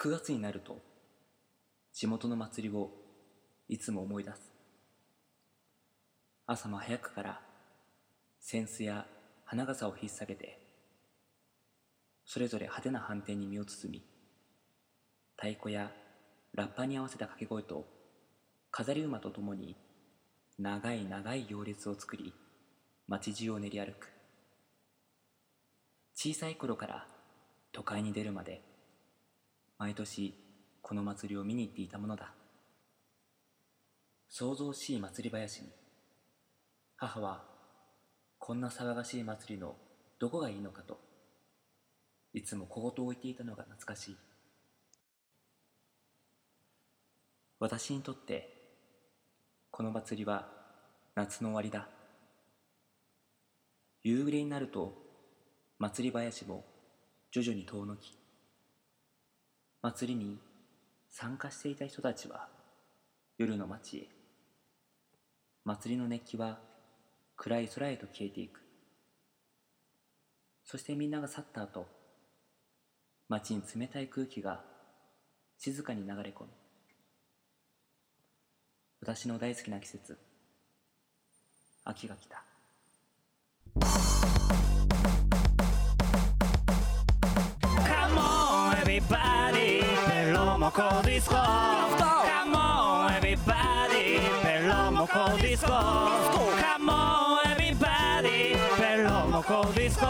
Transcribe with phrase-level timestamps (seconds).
[0.00, 0.80] 9月になると
[1.92, 2.92] 地元の祭りを
[3.68, 4.52] いつも思い出す。
[6.46, 7.40] 朝も早くから
[8.40, 9.06] 扇子や
[9.44, 10.62] 花笠を引っ提げて
[12.24, 14.04] それぞれ派手な反転に身を包み
[15.36, 15.90] 太鼓や
[16.54, 17.84] ラッパに合わせた掛け声と
[18.70, 19.76] 飾り馬とともに
[20.60, 22.32] 長い長い行列を作り
[23.08, 24.08] 街中を練り歩く。
[26.14, 27.06] 小さい頃から
[27.72, 28.67] 都会に出るまで
[29.78, 30.34] 毎年
[30.82, 32.32] この祭りを見に行っていたものだ。
[34.28, 35.68] 騒々しい祭り林に
[36.96, 37.44] 母は
[38.38, 39.76] こんな騒がしい祭りの
[40.18, 40.98] どこがいいのかと
[42.34, 44.16] いつも小言を言っていたのが懐かしい。
[47.60, 48.52] 私にとって
[49.70, 50.48] この祭りは
[51.14, 51.88] 夏の終わりだ。
[54.02, 54.92] 夕暮れになると
[55.78, 56.64] 祭り林も
[57.30, 58.17] 徐々に遠のき
[59.80, 60.38] 祭りに
[61.08, 62.48] 参加していた人たちは
[63.38, 64.08] 夜の街へ。
[65.64, 66.58] 祭りの熱気は
[67.36, 68.60] 暗い空へと消えていく。
[70.64, 71.86] そしてみんなが去った後
[73.28, 74.64] 街に冷たい空気が
[75.58, 76.48] 静かに流れ込む。
[79.00, 80.18] 私の大好きな季節
[81.84, 82.42] 秋が来た。
[90.78, 91.34] ペロモコディスコ。
[91.34, 94.20] Come on everybody.
[94.44, 95.72] ペロモコディスコ。
[95.72, 98.54] Come on everybody.
[98.78, 100.06] ペロモコディスコ。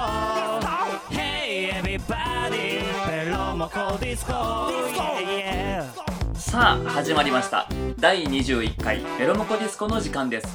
[1.08, 2.82] Hey everybody.
[3.08, 4.32] ペロモコディスコ。
[4.34, 6.38] Yeah yeah.
[6.38, 7.66] さあ始まりました。
[7.98, 10.48] 第21回エロモコディスコの時間です。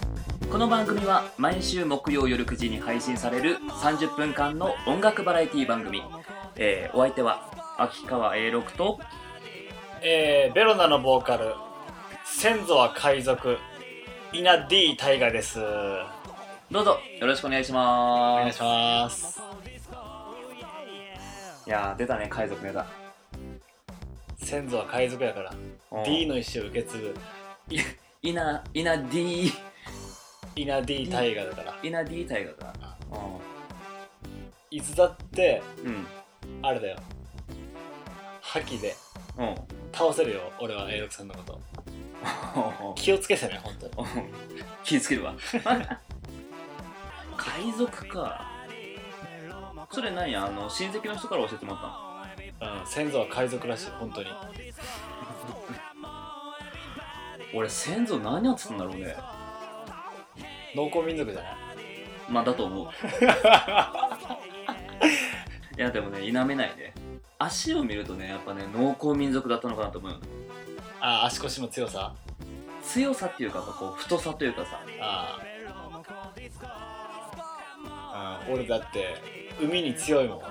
[0.52, 6.04] この番組は毎週木曜夜9時に配信される30分間の音楽バラエティ番組、
[6.56, 9.00] えーお相手は秋川 A6 と
[10.06, 11.54] えー、ベロナのボーカル
[12.26, 13.58] 先祖は海賊
[14.34, 15.60] イナ D 大河です。
[16.72, 18.40] どうぞよろしくお願いしおます。
[18.40, 19.42] 願いします。
[21.66, 22.86] いやー出たね海賊ネタ
[24.38, 25.54] 先祖は海賊やから
[25.92, 26.04] うん。
[26.04, 27.16] D の意思を受け継ぐ。
[27.70, 27.80] い
[28.30, 29.52] いな、いな D、
[30.56, 31.76] イナ D 大河だから。
[31.82, 32.98] いな D 大河かな。
[34.70, 36.06] いつだってうん。
[36.62, 36.98] あれだよ。
[38.42, 38.96] 覇気で
[39.38, 39.48] うん。
[39.48, 39.56] うん。
[39.92, 41.62] 倒せるよ俺は A6 さんのこと
[42.96, 43.94] 気をつけてね本当に
[44.84, 45.34] 気ぃつけるわ。
[47.38, 48.46] 海賊か。
[49.92, 50.36] それ何？
[50.36, 51.82] あの、親戚の人から教えてもらっ
[52.60, 52.80] たの？
[52.80, 54.30] うん先祖は海賊らしい本当に
[57.54, 59.16] 俺、先祖何やってたんだろうね。
[60.76, 61.56] 農耕民族じゃない？
[62.30, 62.88] まあ、だと思う。
[65.78, 66.94] いや、でもね、否めないね。
[67.44, 70.18] 足を見るとね、やっぱね、農耕民族だったのかなと思うよ。
[71.00, 72.14] あ足腰の強さ？
[72.84, 74.80] 強さっていうか、こう、太さというかさ。
[75.02, 75.40] あ
[77.88, 79.16] あ、うん、俺だって
[79.62, 80.48] 海に強いもん俺、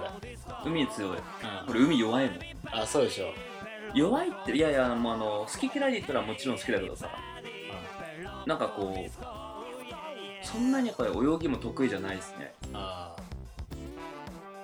[0.64, 1.16] 海強い。
[1.16, 1.22] うん、
[1.68, 2.38] 俺、海弱いもん。
[2.70, 3.26] あそうでしょ、
[3.94, 7.08] 弱いっていやいやもうあの好き嫌いで言ったらもちろん好きだけどさ。
[8.46, 9.10] なんかこう
[10.44, 12.52] そんなにやっぱり泳ぎも得意じゃないですね。
[12.72, 13.14] あ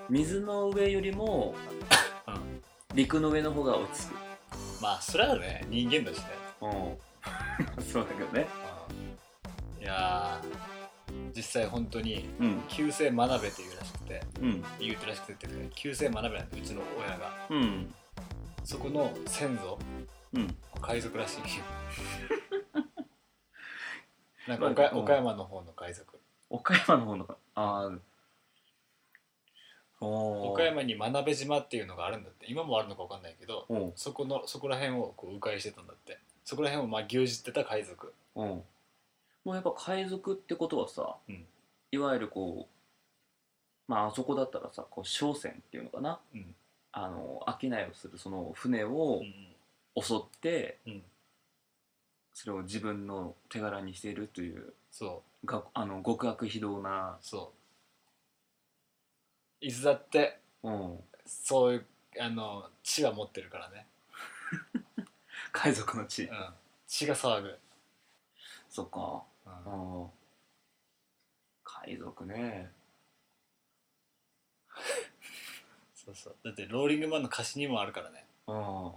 [0.09, 1.55] 水の上よりも
[1.91, 2.08] あうん
[2.95, 4.15] 陸の上の方が落ち着く。
[4.81, 6.25] まあそれはね人間だしね、
[6.63, 6.97] うん。
[7.85, 8.47] そうだけどね。
[9.77, 10.49] うん、いやー
[11.37, 12.63] 実際本当にうん。
[12.69, 14.65] 旧姓学べって言うらしくてうん。
[14.79, 17.31] 言うてらしくて旧姓学べなんてうちの親が。
[17.51, 17.95] うん。
[18.65, 19.79] そこの先祖
[20.33, 20.57] うん。
[20.81, 21.43] 海賊らしい。
[24.49, 26.19] なんかまあ岡,、山の方の海賊。
[26.49, 27.37] 岡山の方のか。
[27.55, 27.91] ああ
[30.01, 32.47] 岡山に真鍋島っていうのがあるんだって。
[32.49, 33.93] 今もあるのか分かんないけどうん。
[33.97, 36.19] そこのそこら辺をこう迂回してたんだって。
[36.45, 38.13] そこら辺をまあ牛耳ってた海賊。
[38.37, 38.47] うん。
[38.47, 38.65] も
[39.47, 41.45] うやっぱ海賊ってことはさ、うん。
[41.91, 46.21] いわゆるこうまああそこだったらさこう商船っていうのかな。
[46.35, 46.55] うん。
[46.93, 49.49] あの商いをするその船をうん。
[50.01, 51.03] 襲って、うん。
[52.33, 55.47] それを自分の手柄にしているというそう。
[55.47, 57.58] があの極悪非道な、そう
[59.61, 61.87] いつだってうん、そういう
[62.21, 63.87] あの血は持ってるからね、
[65.53, 66.55] 海賊の地、うん、
[66.87, 67.59] 血が騒ぐ、
[68.69, 70.03] そっか、うん。
[70.03, 70.11] うん、
[71.65, 72.73] 海賊ね。
[75.95, 76.37] そうそう。
[76.45, 78.93] だってローリングマンの歌詞にもあるからね、うん。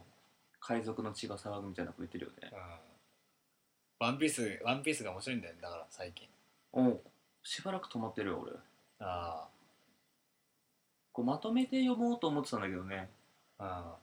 [0.60, 2.50] 海賊の血が騒ぐみたいなこと言ってるよね。
[2.52, 6.28] うん、ワンピースワンピースが面白いんだよねだから最近。
[6.74, 7.02] うん
[7.44, 8.54] しばらく止まってるよ俺。
[9.00, 9.48] あ
[11.14, 13.10] こうまとめて読もうと思ってたんだけどね。
[13.60, 13.96] あ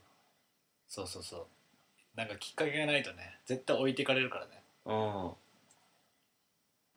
[0.88, 1.46] そうそうそう。
[2.16, 3.38] なんかきっかけがないとね。
[3.46, 4.62] 絶対置いていかれるからね。
[4.86, 4.92] うん。
[4.92, 5.34] も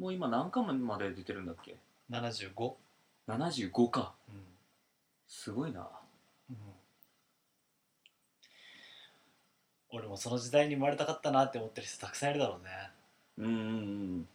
[0.07, 1.75] う今何巻まで出てるんだっけ
[2.09, 2.73] ？75
[3.27, 4.13] 75か。
[4.29, 4.35] うん、
[5.27, 5.87] すごいな。
[6.49, 6.55] うん、
[9.91, 12.71] 俺もその時代に生まれたかったなって思ってる人たくさんいるだろうね。
[13.37, 13.57] うんうんう
[14.21, 14.27] ん。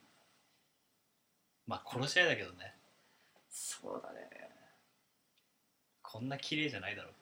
[1.67, 2.75] まあ殺し合いだけどね。
[3.51, 4.36] そうだね
[6.09, 7.13] こんな綺麗じゃないだろう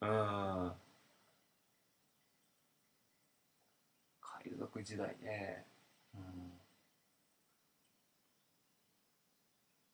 [0.00, 0.18] けどね。
[0.18, 0.20] う
[0.68, 0.72] ん
[4.20, 5.64] 海賊時代ね、
[6.14, 6.20] うん。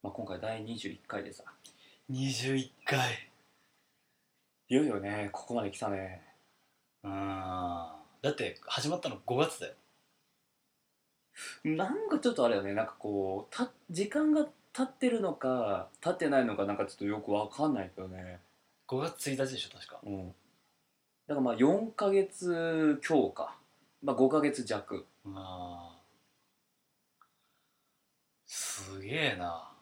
[0.03, 1.45] まあ、今回第21回でさ。
[2.11, 3.31] 21回。
[4.69, 6.23] いよいよねここまで来たね。
[7.05, 7.13] うん。
[8.23, 9.75] だって始まったの5月だよ。
[11.65, 12.73] なんかちょっとあれよね。
[12.73, 18.41] なんかこうた時間が経ってるのか経ってないのかなんかちょっとよくわかんないけどね。
[18.89, 20.01] 5月1日でしょ確か。
[20.05, 20.29] うん。
[20.29, 20.33] だ
[21.29, 23.57] からまあ4ヶ月強か。
[24.03, 25.07] まあ5ヶ月弱。
[25.35, 25.97] あ
[28.45, 29.73] すげえな。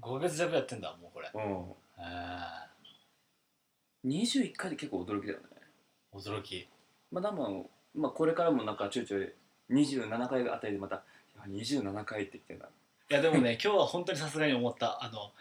[0.00, 1.28] 5ヶ月弱やってんだもうこれ。
[1.34, 1.74] うん。
[1.98, 2.68] え
[4.06, 5.46] 21回で結構驚きだよね。
[6.14, 6.68] ー、驚き。
[7.10, 9.32] まあでも、まあ、これからもなんかちょいちょい
[9.70, 11.02] 27回あたりでまた
[11.48, 12.68] いや27回って言ってんだ
[13.10, 15.02] いやでもね 今日は本当にさすがに思った。
[15.02, 15.32] あの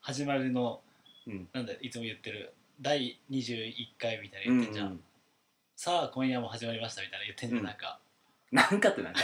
[0.00, 0.80] 始まりの、
[1.26, 1.48] うん。
[1.52, 5.04] なんだいつも言ってる第21回みたいな言ってんじゃん、うん
[5.78, 7.66] さあ今夜も始まりましたみたいな言ってんじゃん、うん。
[7.66, 7.98] なんか。
[8.50, 9.20] なんかってなんか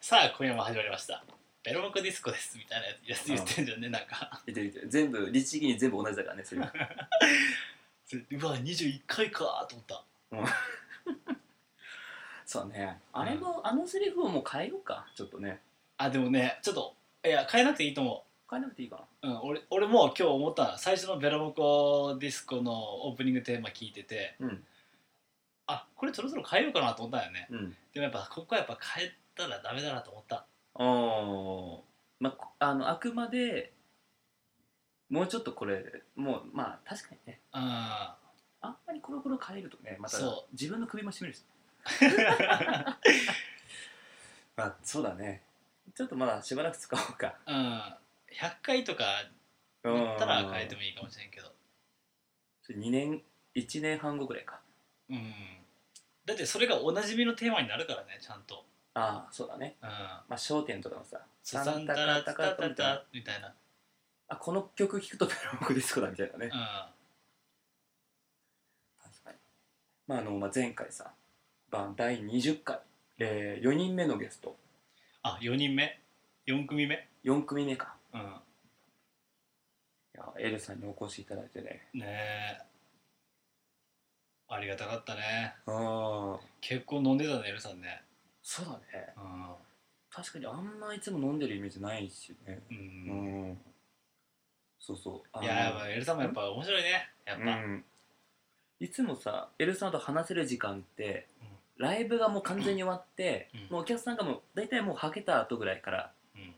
[0.00, 1.24] さあ今夜も始まりました。
[1.62, 4.42] ベロモコディスコですみたいなやつ言ってんじゃんねなんか。
[4.44, 4.88] 言ってる言ってる。
[4.90, 6.60] 全部律儀に全部同じだからねそれ
[8.32, 10.04] うわ21回かと思った
[12.50, 12.98] そうね。
[13.12, 15.06] あれも、あのセリフをもう変えようか。
[15.14, 15.60] ちょっとね。
[15.98, 16.94] あでもねちょっと
[17.24, 19.04] いや変えなくていいと思変えなくていいか。
[19.22, 22.72] う、うん、俺俺も今日思ったの最初のベロモコディスコの
[23.06, 24.64] オープニングテーマ聞いててなうん。
[25.68, 27.46] あこれそろそろ変えようかなと思ったんよね。
[27.50, 27.76] うん。
[27.94, 30.44] でもやっぱここはやっぱ変えたらダメだなと思った。
[30.74, 31.78] あー。
[32.18, 33.72] まあこあのあくまで
[35.08, 35.84] もうちょっとこれ
[36.16, 37.38] もうまあ確かにね。
[37.54, 37.60] うん。
[37.60, 38.16] あ
[38.64, 41.44] んまりコロコロ変えるとねまたそ自分の首も絞めるし
[44.56, 45.42] まあそうだね。
[45.94, 47.36] ちょっとまだしばらく使おうか。
[47.46, 47.96] うん
[48.32, 49.04] 100回とか
[49.82, 51.52] だったら変えてもいいかもしれんけど。
[52.68, 53.22] 2年
[53.56, 54.60] 1年半後ぐらいか。
[55.08, 55.34] うん。
[56.24, 58.64] だってそれがおなじみのテーマになるからねちゃんと。
[58.94, 59.76] ああそうだね。
[59.82, 59.88] うん。
[59.88, 63.54] まあ『笑点』とかのさ「サンタラタタタタみたいな。
[64.28, 66.46] あこの曲聴くとベロモコディスコだみたいなね。
[66.46, 66.50] うん。
[66.50, 66.60] 確
[69.24, 69.38] かに。
[70.06, 71.12] まああの、まあ、前回さ、
[71.70, 72.80] まあ、第20回、
[73.18, 74.56] えー、4人目のゲスト。
[75.22, 76.00] あ4人目
[76.46, 77.94] ？4組目？4組目か。
[78.12, 78.20] うん。
[78.20, 78.24] い
[80.14, 81.82] やエルさんにお越しいただいてね。
[81.94, 82.58] ねえ。
[84.48, 85.54] ありがたかったね。
[85.66, 88.02] ああ結構飲んでたねエルさんね。
[88.42, 89.14] そうだね。
[89.16, 89.20] う
[90.12, 92.54] 確かにあんないつも飲んでるイメージないしね。
[92.70, 93.50] ん、ううん。
[93.52, 93.58] ん
[94.80, 95.44] そうそう。
[95.44, 97.84] いややっぱエルさんもやっぱ面白いねやっぱ、うん。
[98.80, 101.49] いつもさエルさんと話せる時間って、うん
[101.80, 103.60] ライブがもう完全に終わって、うん。
[103.72, 106.54] もうお客さんがもう大体もうはけた後ぐらいから、うん。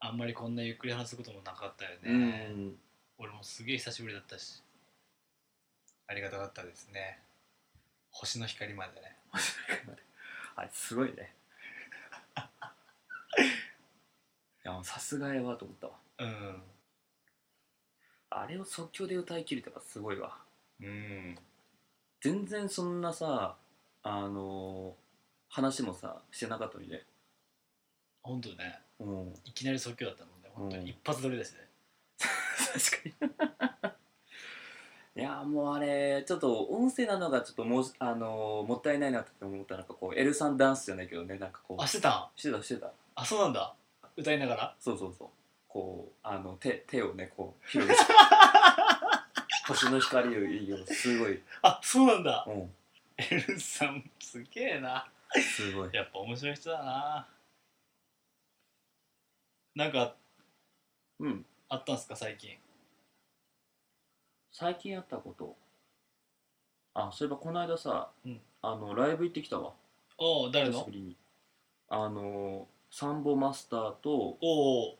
[0.00, 2.76] あんまりこんなゆっくり話すこともなかったよね、うん。
[3.16, 4.64] 俺もすげえ久しぶりだったし。
[6.08, 7.20] ありがたかったですね。
[8.10, 9.16] 星の光までね。
[10.56, 11.32] あれすごいね。
[14.64, 15.92] いやさすがやわと思ったわ。
[16.18, 16.62] うん。
[18.30, 20.38] あれを即興で歌い切るとかすごいわ。
[20.80, 21.38] うん
[22.20, 23.56] 全然そんなさ
[24.02, 24.94] あの
[25.48, 27.04] 話もさしてなかったのにね
[28.22, 28.80] 本当ね。
[29.00, 29.34] うん。
[29.44, 30.84] いきなり即興だったもんね本当うん。
[30.84, 31.60] に一発撮りですね。
[33.18, 33.92] 確か
[35.16, 35.18] に。
[35.20, 41.82] いやもうあれちょっと音声なのがちょっともうあのもったいないなって思ったなんかこう L さんダンスじゃないけどねなんかこう。
[41.82, 42.10] あしてた？
[42.10, 42.92] んしてたしてた。
[43.14, 43.74] あそうなんだ。
[44.16, 44.76] 歌いながら？
[44.78, 45.28] そうそうそう。
[45.68, 48.00] こうあの手手をねこう広げて
[49.68, 50.78] 星の光をいいよ。
[50.86, 52.46] すごい、あそうなんだ。
[52.48, 52.70] うん、
[53.18, 55.06] エルさんすげえな。
[55.34, 55.90] すごい。
[55.92, 57.28] やっぱ面白い人だな。
[59.74, 60.14] なんか
[61.20, 61.44] うん。
[61.68, 62.56] あったんすか最近？
[64.50, 65.54] 最近やったこと？
[66.94, 68.40] あそういえばこの間さ、うん。
[68.62, 69.72] あのライブ行ってきたわ。
[70.16, 70.72] おお誰の？
[70.72, 71.16] 久しぶりに。
[71.90, 74.10] あのサンボマスターと
[74.40, 74.96] おお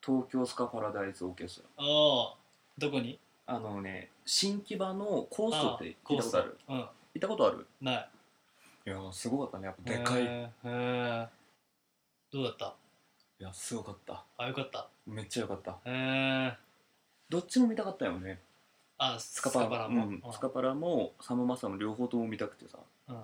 [0.00, 1.84] 東京スカパラダイスオーケストラ。
[1.84, 2.36] ああ
[2.78, 3.18] どこに？
[3.44, 6.58] あのね新木場のコーストって聞いたことある？
[6.68, 6.76] うん。
[6.76, 7.66] 行ったことある？
[7.80, 8.08] ない。
[8.86, 10.48] いやーすごかったねやっぱでかい、いへー。
[10.64, 11.26] へー
[12.32, 12.74] どうだった？
[13.38, 14.24] やすごかった。
[14.38, 14.88] あよかった。
[15.06, 15.78] めっちゃよかった。
[15.84, 16.56] へえ
[17.28, 18.40] どっちも見たかったよね。
[18.98, 20.22] あスカパラも、うん。
[20.32, 22.78] スカパラもサンボマスターも両方とも見たくてさ。
[23.08, 23.16] うん。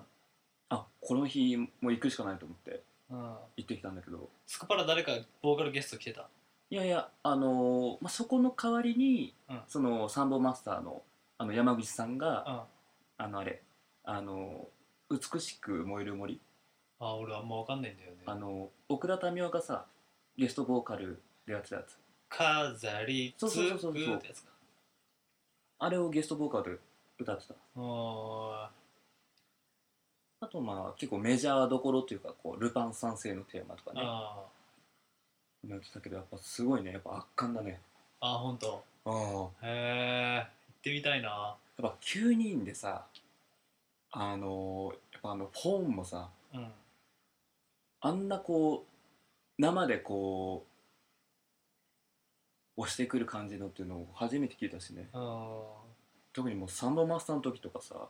[0.69, 3.17] あこの日もう行くしかないと思ってうん。
[3.17, 4.29] 行ってきたんだけど。
[4.45, 6.27] スカパラ誰かボーカルゲスト来てた？
[6.71, 9.61] いやいやあのーまあ、そこの代わりに、うん。
[9.67, 11.01] そのサンボマスターの
[11.37, 12.67] あの山口さんが、
[13.19, 13.25] うん。
[13.25, 13.61] あのあれ
[14.03, 16.39] あのー美しく燃える森。
[16.99, 18.17] あ俺あんま分かんないんだよね。
[18.27, 19.85] あの奥田民生がさ
[20.37, 21.97] ゲストボーカルでやってたやつ。
[22.29, 24.49] 飾りつくそうそうそうそうってやつか
[25.79, 26.79] あれをゲストボーカルで
[27.23, 27.55] 歌ってた。
[27.75, 28.69] あ
[30.41, 34.01] あとまあ結構メジャーどころというかこうルパン三世のテーマとかね。
[34.03, 34.45] あ
[35.67, 36.93] やってたけどやっぱすごいね。
[36.93, 37.81] やっぱ圧巻だね。
[38.21, 38.83] あ本当。
[39.05, 41.29] ああへえ行ってみたいな。
[41.29, 43.05] やっぱ9人でさ
[44.11, 46.67] あのやっぱあのフォーンもさうん。
[48.01, 50.65] あんなこう生でこ
[52.77, 55.09] う押してくる感じのっていうのを初めて聞いたしね。
[55.13, 55.49] あ
[56.31, 58.07] 特にもうサンボマスターの時とかさ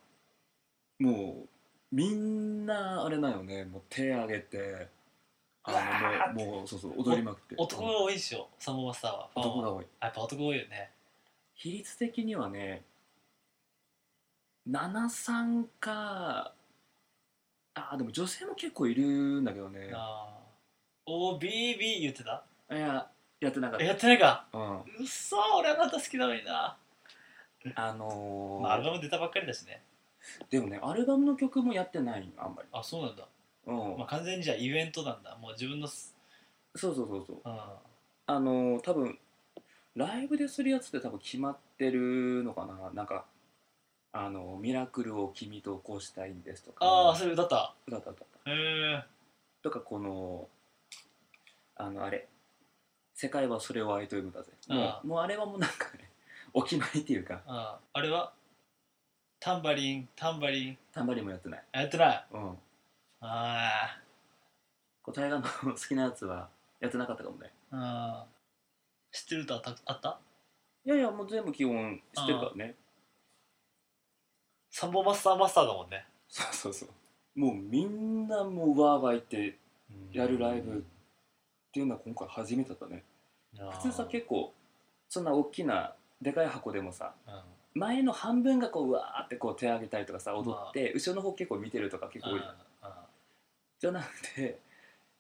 [1.00, 1.48] もう
[1.92, 3.66] みんなあれだよね。
[3.66, 4.88] もう手挙げて
[5.78, 7.56] あのもうもうそうそう踊りまくって。
[7.58, 9.30] 男が多いっしょサンボマスターは。
[9.36, 9.88] 男が多い。
[10.00, 10.92] あやっぱ男多いよね。
[11.56, 12.84] 比率的にはね
[14.70, 16.54] 73か
[17.74, 19.04] あでも女性も結構いる
[19.42, 19.92] んだけどね。
[19.94, 22.44] ああ OBB 言ってた？
[22.72, 23.08] いや
[23.40, 24.46] やってなかっえやってないか。
[24.52, 24.78] たうん。
[24.78, 26.78] うっそ俺はまた好きなのにな、
[27.76, 29.82] あのーまあ、アルバム出たばっかりだしね。
[30.50, 32.68] でもねアルバムの曲もやってないのあんまり。
[32.72, 33.28] あそうなんだ、
[33.70, 35.38] うん、まあ、完全にじゃあイベントなんだ。
[35.42, 36.16] もう自分のす
[36.76, 37.42] そうそうそうそう。
[37.46, 37.60] うん。
[38.28, 39.18] あのー多分
[39.96, 42.92] ライブでするやつって多分決まってるのかな。
[42.94, 43.26] なんか
[44.12, 46.86] あのミラクルを君と起こしたいんですとか。
[46.86, 47.74] ああそれ歌った？
[47.88, 48.52] 歌った歌った。
[48.52, 49.04] へえ
[49.62, 50.48] とかこの
[51.76, 52.28] あのあれ
[53.14, 56.10] 「世界はそれを愛と呼ぶだぜ」もああうもうあれはもうなんかね
[56.54, 57.42] お決まりっていうか。
[57.48, 58.32] あああれは？
[59.40, 60.78] タンバリンタンバリン。
[60.94, 61.64] タンバリンもやってない。
[61.72, 62.26] あやってない。
[62.32, 62.58] うん
[63.22, 63.98] あ
[65.02, 66.50] こう大河の好きなやつは
[66.80, 67.52] やってなかったかもね。
[67.72, 68.28] ああ
[69.12, 70.20] 知ってる歌あったあった？
[70.86, 72.76] いやいやもう全部基本知ってるからね。
[74.72, 76.06] サンボマスターマスターだもんね。
[76.30, 77.40] そうそうそう。
[77.40, 79.58] もうみんなもうわーわー言って
[80.12, 80.82] やるライブっ
[81.72, 83.04] ていうのは今回初めてだったね。
[83.54, 84.54] 普通さ結構
[85.10, 87.32] そんな大きなでかい箱でもさ構
[87.74, 92.42] 前の半分がこううわーってこう手上げたりとかさ踊って後ろの方結構見てるとか結構多い
[93.80, 94.60] じゃなくて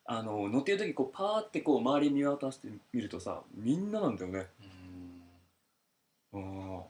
[0.05, 4.47] あの乗ってる時こうパーってこう周り見渡してみるとさみんななんだよね。
[6.33, 6.81] うん。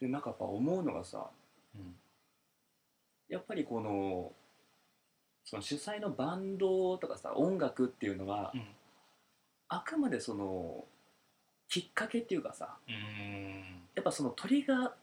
[0.00, 1.26] でなんかやっぱ思うのがさ
[3.28, 4.32] やっぱりこの
[5.44, 8.54] その主催のバンドとかさ音楽っていうのは、
[9.68, 10.84] あくまでその
[11.68, 12.76] きっかけっていうかさ
[13.94, 14.94] やっぱそのトリガーっ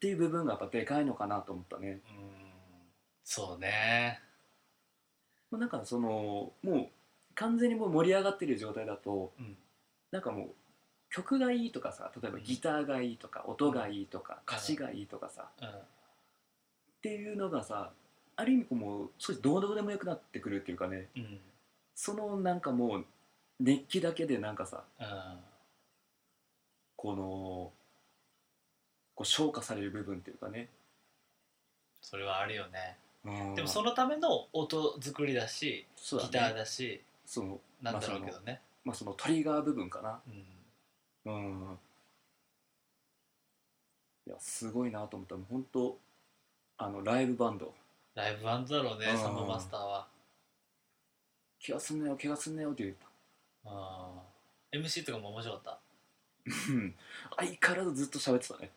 [0.00, 2.00] ていう部分がやっぱでかいのかなと思ったね。
[3.24, 4.20] そうね。
[4.20, 4.25] も
[5.56, 6.88] うなんかそのもう
[7.34, 9.56] 完全にもう盛り上がってる状態だと、うん。
[10.10, 10.48] なんかもう
[11.10, 15.68] 曲がいいとかさ例えばギターがいいとか音がいいとか、歌詞がいいとかさ、うん。
[15.68, 15.72] っ
[17.02, 17.92] ていうのがさ
[18.36, 21.40] ある意味こうもう少しどうどうでもよくなってくるっていうかねうん。
[21.94, 23.04] そのなんかもう
[23.60, 25.38] 熱気だけでなんかさうん。
[26.96, 27.72] この
[29.14, 30.68] こう消化される部分っていうかね、
[32.00, 32.96] それはあるよね。
[33.00, 33.05] うん
[33.54, 38.60] でもそのための音作りだしギターだしそのなんだろうけどね。
[38.84, 40.20] まあそのトリガー部分かな。
[41.26, 41.34] うん。
[41.34, 41.78] うん。
[44.26, 45.34] いやすごいなと思った。
[45.34, 45.98] もう本当
[46.78, 47.74] あのライブバンド。
[48.14, 49.18] ライブバンドだろうねうん。
[49.18, 50.06] サンボマスターは。
[51.64, 52.96] 怪我すんなよ怪我すんなよって言っ
[53.64, 55.70] あー MC とかも面白かった？
[55.70, 55.78] た
[56.72, 56.94] うん。
[57.36, 58.70] 相変わらずずっと喋ってたね。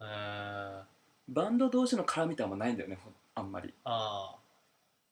[0.00, 0.82] えー、
[1.30, 3.72] バンド同士の絡みってあんまないんだよねほんあんまり。
[3.84, 4.38] ああ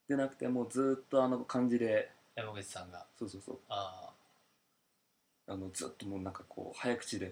[0.08, 2.10] でなくてもうずっとあの感じで。
[2.34, 3.06] 山口さんが。
[3.16, 3.58] そうそうそう。
[3.68, 4.10] あ
[5.46, 7.26] あのずっともうなんかこう早口で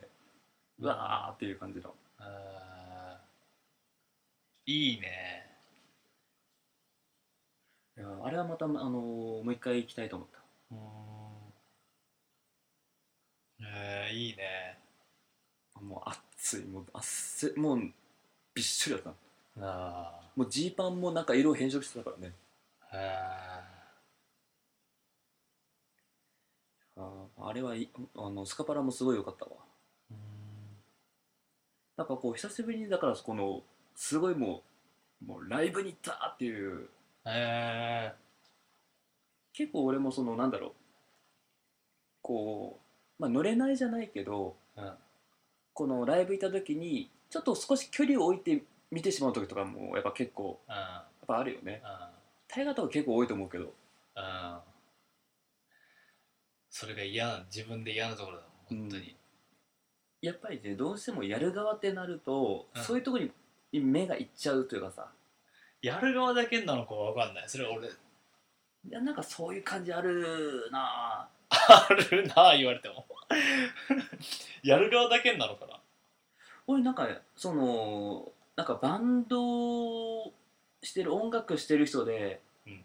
[0.81, 1.93] ーうわーっていう感じの。
[2.19, 4.71] あー。
[4.73, 5.47] いいね。
[7.99, 10.41] いやあれはまた、あのーもう一回行きたいと思った。
[10.71, 10.75] う
[13.63, 13.67] ん。
[13.67, 14.79] えー、いいね。
[15.81, 17.93] もう熱いもう汗もう
[18.57, 22.33] びっしょりだったあもうジーパンもなんか色変色してたからね。
[22.93, 23.01] ーへ
[26.97, 29.51] あーあれはいあのスカパラもすごい良かったわ。
[30.11, 30.19] ーうん。
[31.99, 33.63] なんかこう久しぶりにだからこの
[33.95, 34.63] すごいも
[35.23, 36.89] うもうライブに行ったっていう。
[37.27, 38.13] え。
[39.53, 40.73] 結構俺もそのなんだろう。
[42.23, 42.81] こ
[43.19, 44.93] うまあ乗れないじゃないけどー、うん
[45.77, 51.83] このライブ行った時にちょっと少し距離を置いて見てしまう時とかもやっぱ結構うんやっぱあるよね。
[51.85, 51.91] うん。
[52.49, 53.65] 大河とか結構多いと思うけど。
[53.65, 53.69] う
[54.19, 54.59] ん。
[56.71, 59.15] それが嫌な自分で嫌なところだ本当に、
[60.23, 62.83] やっぱりねどうしてもやる側ってなると、うん。
[62.83, 65.11] そういうところに目がいっちゃうというかさ。
[65.83, 67.45] やる側だけなのかわかんない。
[67.49, 67.89] それは俺。
[67.89, 67.91] い
[68.89, 73.06] やなんかそういう感じあるな あるなあ言われても
[74.63, 75.81] やる側だけなのかな
[76.67, 80.33] 俺なんかそのなんかバンド
[80.83, 82.85] してる音楽してる人で、うん。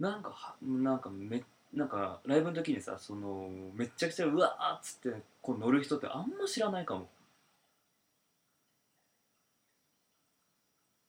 [0.00, 1.42] なんかはなんかめ
[1.72, 7.08] なんかライブの時にさそのめっちゃくちゃうわーっつってこう乗る人ってあんま知らないかも。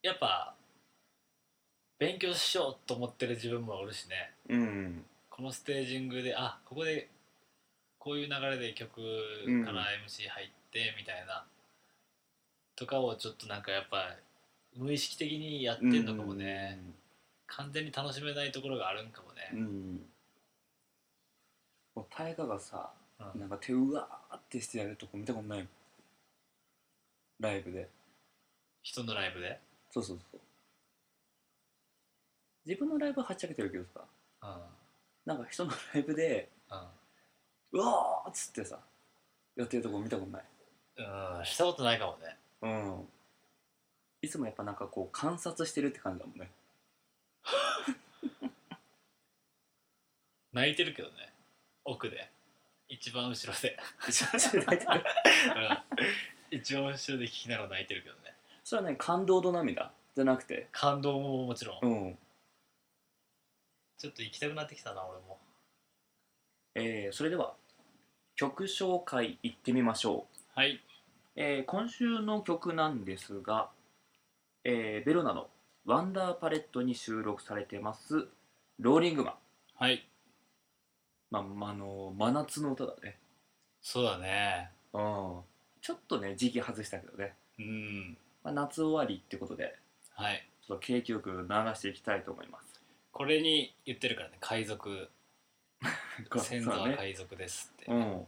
[0.02, 0.56] やっぱ
[2.00, 4.32] 勉強しようと思ってる自分もおるしね。
[4.50, 5.06] うん。
[5.30, 7.10] このステージングであここで
[8.08, 9.02] こういう流れで曲
[9.46, 9.66] うん。
[9.66, 11.46] から MC 入ってみたいな、
[12.78, 14.16] とかをちょっとなんかやっぱ
[14.78, 16.80] 無意識的にやってんのかもね、
[17.48, 20.10] 完全に楽しめないところがあるんかもうん、うね、ん、
[21.96, 23.42] もう大河がさうん。
[23.42, 25.70] なんか手うわーってしてやるとこ見たことないもん。
[27.42, 27.90] ライブで。
[28.84, 29.60] 人のライブで、
[29.92, 30.40] そうそうそう。
[32.66, 34.02] 自分のライブははっちゃけてるけどさ。
[34.44, 34.62] うん。
[35.26, 36.97] なんか人のライブでうん
[37.77, 38.79] うわーっつってさ
[39.55, 40.43] やってるとこ見たことない。
[40.98, 42.38] うん、したことないかもね。
[42.62, 43.07] うん。
[44.24, 46.50] いつもやっぱなんかこう観察してるって感じだもんね。
[50.53, 51.34] 泣いてるけどね。
[51.86, 52.31] 奥で。
[52.89, 55.03] 一番後ろで、一番後ろで泣いてる。
[56.51, 58.36] うん、一番後ろで聞きながら泣いてるけどね。
[58.63, 60.67] それはね感動と涙じゃなくて。
[60.72, 62.17] 感動ももちろん、うん。
[63.98, 65.39] ちょっと行きたくなってきたな俺も。
[66.74, 67.55] えー、それでは
[68.38, 70.60] 曲紹介いってみましょう。
[70.60, 70.79] はい。
[71.36, 73.72] えー今週の曲なんですが、
[74.63, 75.50] えーベロナの
[75.86, 78.28] 「ワンダーパレット」に収録されてます
[78.78, 79.34] 「ローリングマン。
[79.73, 80.08] はい」
[81.32, 83.17] まあ、まあの真夏の歌だね。
[83.82, 84.69] そうだね。
[84.93, 85.41] うん。
[85.82, 88.17] ちょっとね時期外したけどね、うん。
[88.43, 89.76] まあ、夏終わりってことで
[90.12, 90.47] はい。
[90.62, 91.36] ちょっと景気よく流
[91.73, 92.80] していきたいと思います。
[93.12, 95.10] これに言ってるからね海賊
[96.40, 98.26] 先祖は海賊ですって、うん。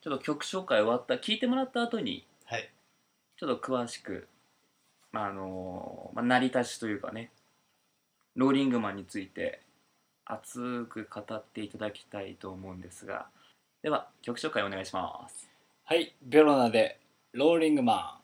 [0.00, 2.70] ちょっと曲紹介終わった聞いてもらった後にはい。
[3.36, 4.28] ちょっと詳しく、
[5.12, 7.30] まああのまあ、成り立ちというかね
[8.36, 9.60] ローリングマンについて
[10.24, 13.26] 熱く語っていただきたいと思うんですが。
[13.82, 15.48] では曲紹介お願いします。
[15.84, 16.14] はい。
[16.22, 17.00] ベロナで
[17.32, 18.21] ローリングマン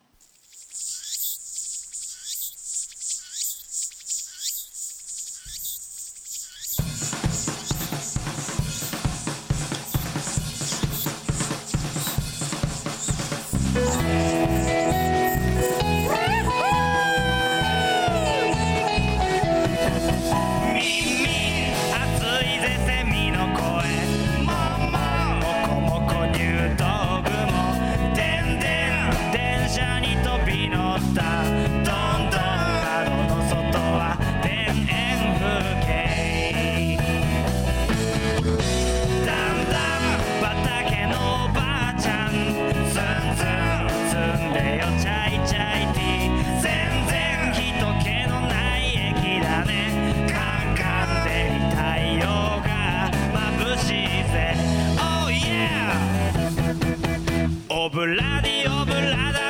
[58.88, 59.47] ラ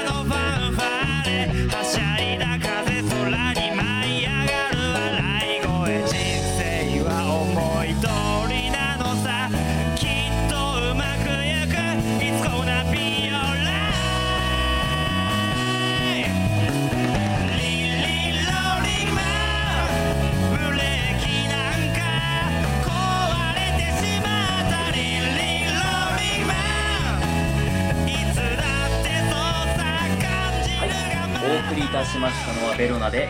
[32.08, 33.28] しましたのはベロナで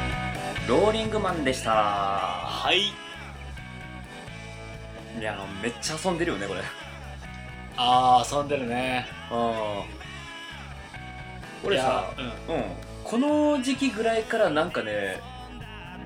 [0.69, 1.73] ローリングマンでした。
[1.73, 2.93] はい。
[5.19, 6.61] いやめっちゃ遊んでるよねこれ。
[7.77, 9.09] あー遊んでるね。
[9.33, 9.83] あ
[11.65, 12.15] 俺さ
[12.49, 12.55] うん。
[12.55, 12.65] うん。
[13.03, 15.21] この時期ぐらいからなんかね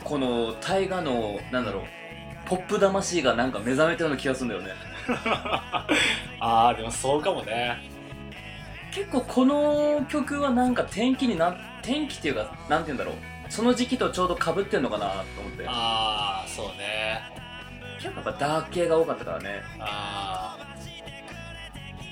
[0.03, 1.83] この大河のなんだろう
[2.47, 4.71] ポップ魂がなんか目覚めたような気がするんだよね。
[6.41, 7.77] ああでもそうかもね。
[8.95, 13.15] 結構この曲はなんか天気にな天気っていうかなんて言うんだろう。
[13.49, 15.65] その時期とちょうどかぶってんのかなと思って。
[15.67, 17.21] ああそうね。
[18.01, 19.63] 結構やっぱダーク系が多かったからね。
[19.79, 20.57] あ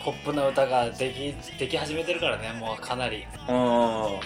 [0.04, 3.26] ポップな歌ができでき始めてるからねもうかなり。
[3.48, 4.20] ああ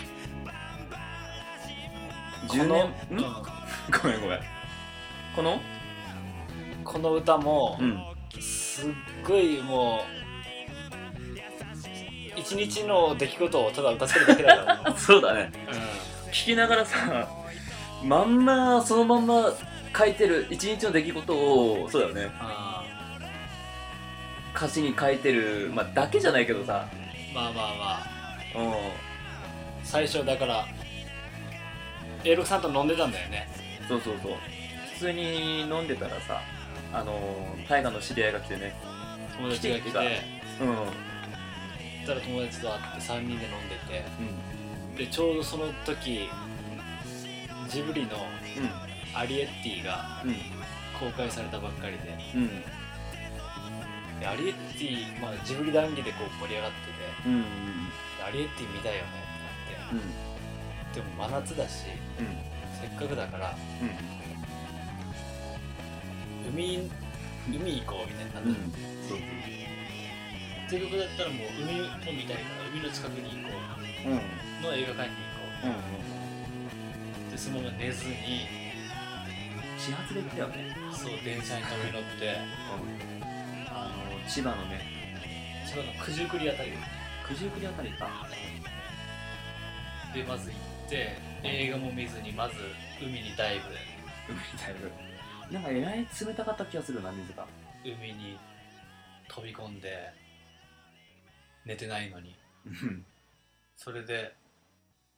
[2.48, 2.94] 10年？
[3.08, 3.32] このん。
[4.02, 4.40] ごめんごめん。
[5.36, 5.52] この？
[5.52, 5.60] うん
[6.84, 8.04] この歌もうん。
[8.40, 8.92] すっ
[9.26, 10.23] ごいもう
[12.44, 15.50] 一日の出来事をただ歌ってるだけだから そうだね。
[16.26, 17.26] う聞きながらさ
[18.04, 19.52] まんまそのまんま
[19.96, 22.30] 書いてる一日の出来事をそうだよね。
[24.54, 26.86] 歌詞に書いてるまあだけじゃないけどさ。
[26.92, 27.62] ーまあまあま
[27.94, 28.06] あ。
[28.56, 28.74] うん。
[29.82, 30.66] 最初だから
[32.24, 33.48] A6 さんと飲んでたんだよね。
[33.88, 34.32] そうそうそう。
[34.92, 36.42] 普通に飲んでたらさ
[36.92, 37.18] あの
[37.68, 38.74] 大河の知り合いが来てね。
[39.38, 39.98] 友達が来て。
[40.60, 41.13] うん
[42.04, 44.96] そしたら友達と会って3人で飲んでてうん。
[44.96, 46.28] でちょうどその時
[47.70, 48.18] ジブリのう
[49.16, 50.36] 「アリエッティ」がんうん。
[51.00, 52.14] 公開されたばっかりで。
[52.34, 52.60] うん。
[54.20, 56.76] でアリエッティ、まあ、ジブリ談義でこう盛り上がって
[57.24, 57.48] てうんで
[58.22, 59.08] アリエッティ見たいよね
[59.64, 61.00] ってうんなって。
[61.00, 61.86] でも真夏だし
[62.20, 62.26] うん。
[62.80, 63.56] せっかくだから
[66.52, 66.90] 海
[67.48, 69.83] 海行こうみたいになって、うん
[70.68, 73.54] せっかくだったらもう海も見たいから海の近くに行こ
[74.04, 74.22] うんうんう
[74.62, 75.78] の映画館に行こ
[77.28, 78.64] うでそのまま寝ずに
[79.84, 80.74] 始発で来たよね。
[80.92, 82.38] そう電車に飛び乗って。
[83.68, 84.80] あの千葉のね。
[85.66, 86.70] 千葉の九十九里あたり。
[87.28, 88.08] 九十九里あたりか。
[90.14, 92.54] でまず行って映画も見ずにまず
[93.02, 93.68] 海にダイブ。
[93.74, 93.78] で
[94.30, 94.90] 海だいぶ
[95.52, 97.46] なんかえらい冷たかった気がするな水が。
[97.84, 98.38] 海に
[99.28, 100.12] 飛び込んで
[101.64, 102.34] 寝てないのに。
[102.66, 103.04] うん。
[103.76, 104.34] それで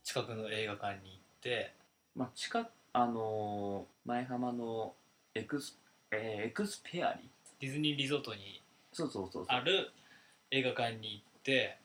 [0.04, 1.72] 近くの映画館に行って。
[2.14, 4.94] まあ近くあのー前浜の
[5.34, 5.78] エクス,、
[6.10, 7.28] えーエクスペアリ
[7.60, 9.56] ディズニーリゾートにそうそうそうそう。
[9.56, 9.90] ある
[10.50, 11.76] 映画館に行って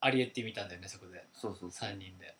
[0.00, 1.24] アリエッティ見たんだよねそこで。
[1.34, 1.90] そうそうそう。
[1.90, 2.34] 3人で、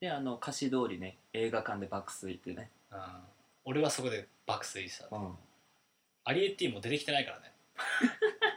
[0.00, 2.70] であの歌詞通りね映画館で爆睡ってね。
[2.92, 2.98] うん、
[3.64, 5.08] 俺はそこで爆睡した。
[5.10, 5.32] うん。
[6.24, 7.52] アリエッティも出てきてないからね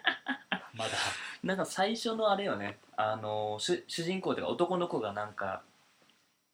[0.79, 0.91] まだ。
[1.43, 2.79] なんか最初のあれよね。
[2.95, 5.61] あのー主主人公というか男の子がなんか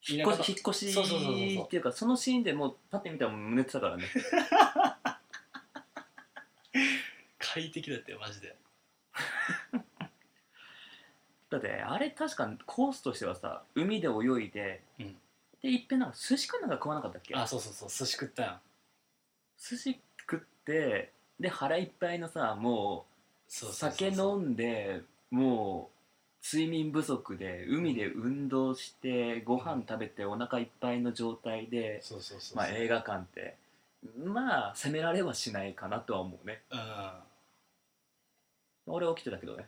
[0.07, 1.65] 引っ越し引っ越しそうそうそうそうそう。
[1.65, 4.03] っていうかそのシーンでもうパッて見たらもう寝てたからね。
[7.39, 8.55] 快適だったよマジで。
[11.49, 15.17] だってあれ確かコースとしてはさ海で泳いで、うん。
[15.61, 17.33] でいっぺんなんか寿司かなんか食わなかったっけ？
[17.35, 18.61] あそうそうそう寿司食ったやん
[19.57, 23.14] 寿司食ってで腹いっぱいのさもう
[23.47, 25.95] 酒飲んでもう
[26.45, 32.03] 睡眠不足で海で運動してご飯食べてお腹いっぱいの状態で、
[32.53, 33.55] まあ、映画館って
[34.23, 36.61] まあ責められはしないかなとは思うね。
[36.71, 36.75] う
[38.87, 39.67] 俺起きてたけどね。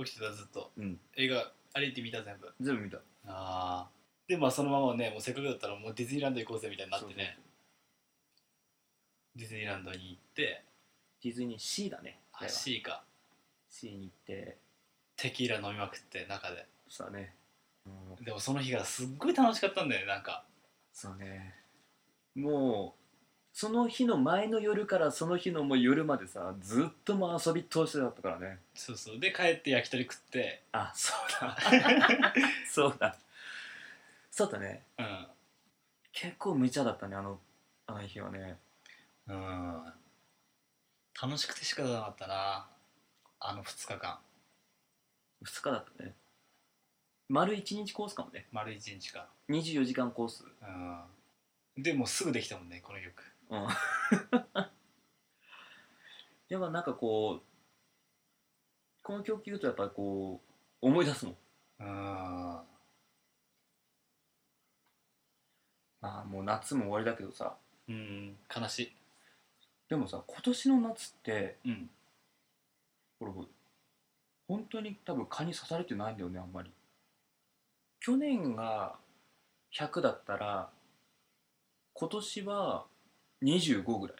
[0.00, 0.70] ん起きてたずっと。
[0.78, 0.98] うん。
[1.16, 2.52] 映画アリエッティ見た全部。
[2.60, 2.98] 全部見た。
[2.98, 3.88] ああ。
[4.28, 7.38] でまあそのままねもうせっかくだったらもうディズニーランド行こうぜみたいになってね。
[9.34, 10.62] ディズニーランドに行って
[11.22, 12.52] ディズニーシーだねああれは。
[12.52, 13.02] C か。
[13.70, 14.58] C に行って。
[15.16, 16.66] テキーラ飲みまくって中で。
[16.88, 17.34] そうだね。
[17.86, 18.24] うん。
[18.24, 20.44] でもその日がすっごい楽しかったんだよねなんか。
[20.92, 21.54] そうね。
[22.34, 23.06] もう
[23.52, 28.58] その日の前の夜からその日のもう夜までさずっともう遊び通してだったからね。
[28.74, 29.18] そうそう。
[29.18, 30.62] で帰って焼き鳥食って。
[30.72, 31.56] あそうだ。
[32.70, 33.16] そうだ。
[34.30, 34.82] そうだね。
[34.98, 35.26] うん。
[36.12, 37.40] 結構無茶だったねあの
[37.86, 38.58] あの日はね。
[39.26, 39.92] うん
[41.20, 42.66] 楽しくて仕方なかったな。
[43.40, 44.18] あの2日間。
[45.44, 46.14] 2日だったね。
[47.28, 48.46] 丸1日コースかもね。
[48.52, 50.44] 丸1日か24時間コース。
[50.44, 51.82] うん。
[51.82, 53.24] でもうすぐできたもんねこの曲。
[53.48, 53.62] うん。
[56.48, 57.42] やっぱなんかこう
[59.02, 60.42] この曲聴くとやっぱりこ
[60.82, 61.36] う思い出すもん。
[61.78, 62.62] あ
[66.02, 67.56] あもう夏も終わりだけどさ。
[67.88, 68.36] うん。
[68.54, 68.92] 悲しい
[69.88, 71.90] でもさ今年の夏ってうん。
[73.20, 73.32] 俺
[74.48, 76.70] 本当に多分蚊に刺されてないんだよねあんまり。
[78.00, 78.96] 去年が
[79.72, 80.68] 100だったら
[81.94, 82.84] 今年は
[83.42, 84.16] 25ぐらい。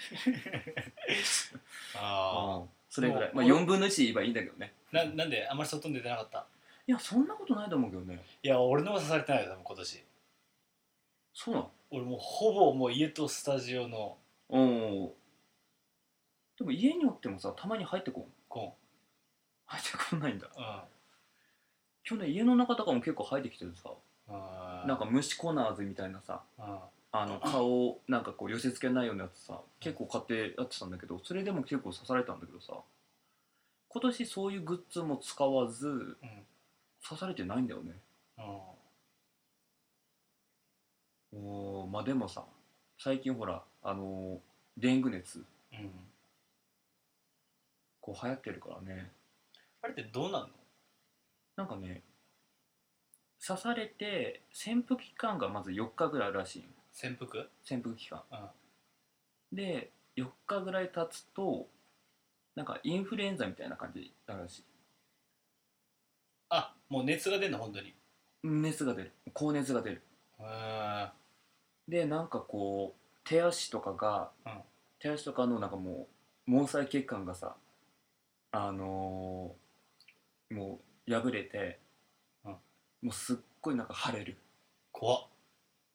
[1.96, 3.30] あそれぐらい。
[3.34, 4.72] まあもう4分の1で言えばいいんだけどね。
[4.92, 6.46] あななんであんまり外に出てなかった？
[6.86, 8.24] いやそんなことないと思うけどね。
[8.42, 10.04] いや俺のも刺されてないよ多分今年。
[11.34, 11.70] そうなの？
[11.90, 14.16] 俺もうほぼもう家とスタジオの
[14.50, 15.16] おお
[16.58, 18.24] でも家におってもさたまに入ってこん。
[18.48, 18.76] コ
[19.66, 20.46] 入ってこないんだ。
[20.48, 20.80] ンうん。
[22.02, 23.90] 去年家の中とかも結構入ってきてるさ。
[24.28, 24.88] うん。
[24.88, 26.78] なんか虫コナーズみたいなさうん。
[27.12, 32.74] あの顔をなんかこう寄せ付けないようなやつさ結構買ってやってたんだけどそれでも結構刺されたんだけどさ
[33.88, 36.16] 今年そういうグッズも使わずうん。
[37.06, 37.92] 刺されてないんだよね。
[41.32, 42.44] おーまあでもさ
[42.98, 44.38] 最近ほらあのー
[44.76, 45.38] デング熱。
[45.72, 45.90] うんうん
[48.02, 49.12] こう流行ってるからね。
[49.82, 50.48] あれってどうなんの？
[51.56, 52.02] なんかね
[53.46, 57.50] 刺されて潜伏期間がまず4日ぐらいあるらしいよ潜伏？
[57.62, 58.22] 潜伏期間。
[58.32, 59.56] うん。
[59.56, 61.66] で4日ぐらい経つと
[62.56, 64.64] なんかインフルエンザみたいな感じになるらしい。
[66.48, 67.88] あもう熱が出るの本当に？
[67.88, 67.94] へ
[68.42, 69.12] 熱が出る。
[69.34, 70.02] 高熱が出る。
[70.40, 71.08] え
[71.86, 72.99] でなんかこう
[73.30, 74.52] 手足とかが、うん。
[74.98, 76.08] 手足とかのなんかも
[76.48, 77.54] う毛細血管がさ
[78.50, 81.78] あのーもう破れて、
[82.44, 82.50] うん。
[82.50, 82.58] も
[83.04, 84.36] うすっごいなんか腫れる。
[84.90, 85.22] 怖っ。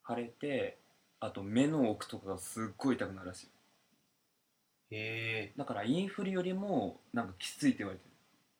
[0.07, 0.77] 腫れて
[1.19, 3.47] あと目の奥とかがすっごい痛くなるらしい。
[4.95, 5.53] へえ。
[5.57, 8.05] だからインフルよりもなんかきついって言われて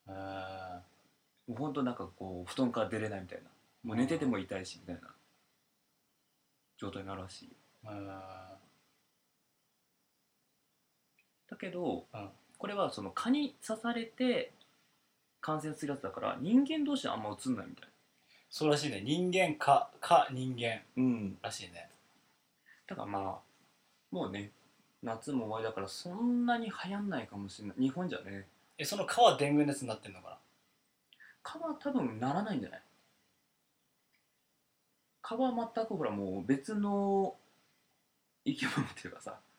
[0.09, 0.13] る。
[0.13, 3.49] へもうほんとなんかこう布団から出れないみたいな。
[3.85, 5.15] もう寝てても痛いしみたいな
[6.77, 8.64] 状態になるらしいえへ
[11.55, 12.29] だけど、うん。
[12.57, 14.51] これはその蚊に刺されて
[15.41, 17.89] 感染するやつだから人間同士はあんま移んないみたい。
[18.49, 19.01] そうらしいね。
[19.03, 20.81] 人間かか人間。
[20.97, 21.37] うん。
[21.41, 21.89] らしいね。
[22.87, 23.39] だからまあ
[24.11, 24.51] もうね
[25.03, 27.77] 夏も終わりだからそんなに流行んないかもしれない。
[27.79, 28.47] 日本じゃね。
[28.77, 30.37] えその蚊はデング熱になってんのかな？
[31.43, 32.81] 蚊は多分ならないんじゃない？
[35.21, 37.35] 蚊は全くほらもう別の
[38.45, 39.54] 生き物っていうかさえ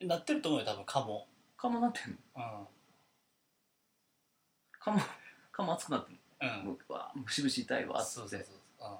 [0.00, 2.16] なってると思うよ多分蚊も蚊もなってんの？
[2.36, 2.66] うん。
[4.78, 5.00] 蚊も
[5.52, 6.58] 蚊も熱くなってんうん。
[6.58, 8.10] のもううわムシムシ痛いわって。
[8.12, 8.98] そうそうそうそう。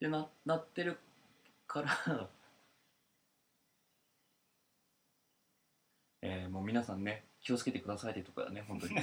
[0.00, 0.98] でななってる
[1.66, 2.28] から
[6.22, 8.94] えーもう皆さんね気をつけてくださいってとこだね本当に。
[8.96, 8.98] い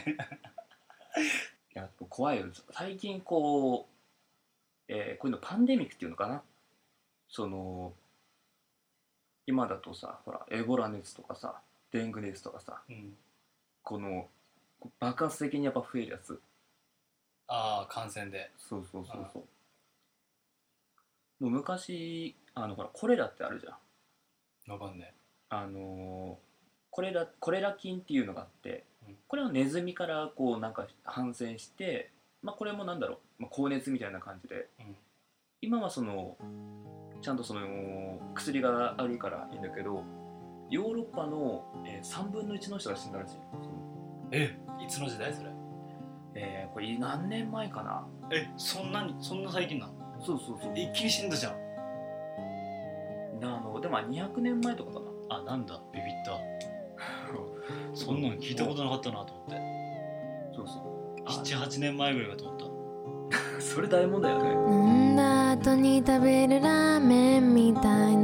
[1.74, 2.48] や怖いよ。
[2.72, 3.88] 最近こ
[4.90, 6.44] う、えーこういうのパンデミックっていうのかな？
[7.30, 7.94] その
[9.52, 11.60] 今だとさほらエボラ熱とかさ
[11.92, 13.14] デング熱とかさうん、うん、
[13.84, 14.30] この
[14.98, 16.40] 爆発的にやっぱ増えるやつ。
[17.48, 18.50] ああ感染で。
[18.58, 19.40] そうそうそうそ
[21.40, 21.44] う。
[21.44, 23.72] もう昔あのほらコレラってあるじゃ
[24.70, 24.72] ん。
[24.72, 25.14] わかんね
[25.50, 26.52] あのー
[26.94, 29.16] コレラコレラ菌っていうのがあってうん。
[29.28, 32.10] これはネズミからこうなんか反戦して、
[32.42, 34.96] まあ、これもなんだろう、まあ、高熱みたいな感じでうん
[35.62, 36.38] 今はその
[37.22, 37.62] ちゃんとその
[38.34, 40.04] 薬があるからいいんだけど
[40.72, 43.38] ヨーロッパの、えー3分の1の人が死んだらしい
[44.32, 45.52] えいつの時代それ？
[46.34, 48.08] えーこれ何年前かな？
[48.32, 49.94] えそんなにそんな最近なの？
[50.26, 50.74] そうそうそう。
[50.76, 51.54] 一気に死んだじゃん。
[53.44, 55.36] あのでも200年前とかかな。
[55.36, 55.80] あなんだ？
[55.94, 56.40] ビビった。
[57.94, 59.56] そんなの聞いたことなかったなと思って。
[60.56, 61.22] そうそう。
[61.26, 62.58] あ78年前ぐらいかと思っ
[63.60, 65.01] それ大問題よね
[65.52, 68.21] 後に食べるラーメンみたいな